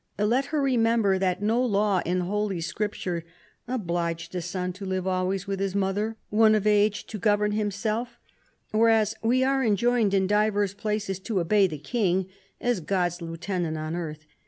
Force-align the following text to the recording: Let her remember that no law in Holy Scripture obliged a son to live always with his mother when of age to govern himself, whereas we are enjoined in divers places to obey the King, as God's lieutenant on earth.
Let 0.17 0.45
her 0.45 0.59
remember 0.59 1.19
that 1.19 1.43
no 1.43 1.63
law 1.63 2.01
in 2.03 2.21
Holy 2.21 2.59
Scripture 2.59 3.23
obliged 3.67 4.33
a 4.33 4.41
son 4.41 4.73
to 4.73 4.83
live 4.87 5.05
always 5.05 5.45
with 5.45 5.59
his 5.59 5.75
mother 5.75 6.17
when 6.31 6.55
of 6.55 6.65
age 6.65 7.05
to 7.05 7.19
govern 7.19 7.51
himself, 7.51 8.17
whereas 8.71 9.13
we 9.21 9.43
are 9.43 9.63
enjoined 9.63 10.15
in 10.15 10.25
divers 10.25 10.73
places 10.73 11.19
to 11.19 11.39
obey 11.39 11.67
the 11.67 11.77
King, 11.77 12.25
as 12.59 12.79
God's 12.79 13.21
lieutenant 13.21 13.77
on 13.77 13.95
earth. 13.95 14.25